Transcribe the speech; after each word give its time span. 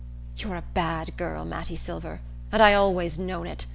"You're 0.35 0.55
a 0.55 0.63
bad 0.63 1.15
girl, 1.15 1.45
Mattie 1.45 1.75
Silver, 1.75 2.21
and 2.51 2.59
I 2.59 2.73
always 2.73 3.19
known 3.19 3.45
it. 3.45 3.67